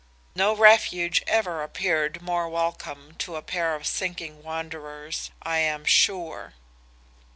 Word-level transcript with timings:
"No 0.33 0.55
refuge 0.55 1.21
ever 1.27 1.61
appeared 1.61 2.23
more 2.23 2.49
welcome 2.49 3.13
to 3.19 3.35
a 3.35 3.43
pair 3.43 3.75
of 3.75 3.85
sinking 3.85 4.41
wanderers 4.41 5.29
I 5.43 5.59
am 5.59 5.85
sure. 5.85 6.55